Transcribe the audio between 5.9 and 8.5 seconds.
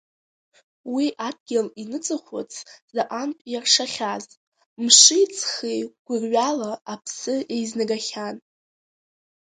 гәырҩала аԥсы еизнагахьаз.